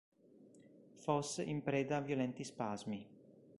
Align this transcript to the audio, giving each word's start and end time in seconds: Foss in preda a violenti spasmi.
Foss 1.03 1.37
in 1.51 1.59
preda 1.67 1.95
a 1.97 2.01
violenti 2.07 2.43
spasmi. 2.43 2.99